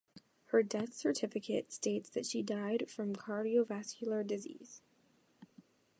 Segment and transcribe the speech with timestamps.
[0.45, 4.81] Her death certificate states that she died from cardiovascular disease.